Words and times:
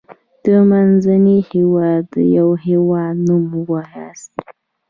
د 0.43 0.45
منځني 0.69 1.37
هيواد 1.49 2.03
دیوه 2.13 2.55
هیواد 2.65 3.15
نوم 3.27 3.43
ووایاست. 3.57 4.31